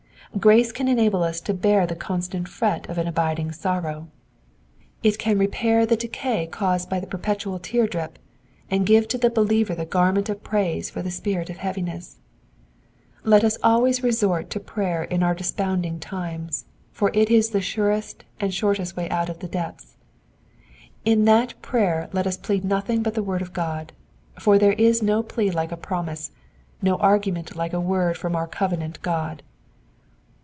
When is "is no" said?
24.73-25.23